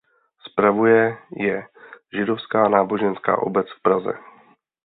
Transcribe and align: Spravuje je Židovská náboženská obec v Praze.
Spravuje 0.49 1.17
je 1.35 1.67
Židovská 2.13 2.69
náboženská 2.69 3.37
obec 3.41 3.67
v 3.69 3.81
Praze. 3.81 4.13